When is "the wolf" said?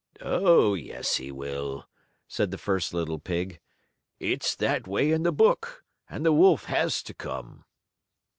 6.25-6.63